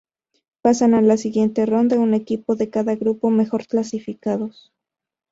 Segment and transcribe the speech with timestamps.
[0.63, 4.73] Pasan a la siguiente ronda un equipo de cada grupo mejor clasificados.